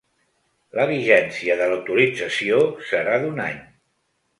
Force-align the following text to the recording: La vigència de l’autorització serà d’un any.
La 0.79 0.85
vigència 0.93 1.59
de 1.61 1.69
l’autorització 1.73 2.61
serà 2.91 3.23
d’un 3.27 3.49
any. 3.51 3.67